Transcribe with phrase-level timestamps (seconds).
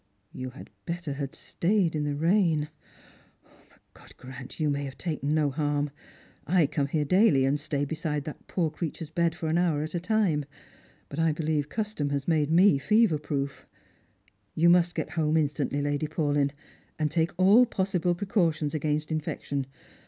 [0.41, 2.69] "You had better have stayed in the rain.
[3.69, 5.91] But God grant that yon may have taken no harm!
[6.47, 9.93] I come here daily, and stay beside that poor creature's bed for aji hour at
[9.93, 10.45] a time.
[11.07, 13.67] But I believe custom has made me fever proof
[14.55, 16.49] You must get home instantly, Lady Paulyn;
[16.97, 19.67] and take all possible precautions against infection.